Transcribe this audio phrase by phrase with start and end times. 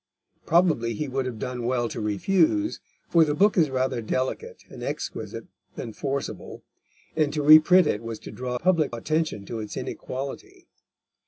[0.47, 4.81] Probably he would have done well to refuse, for the book is rather delicate and
[4.81, 6.63] exquisite than forcible,
[7.15, 10.65] and to reprint it was to draw public attention to its inequality.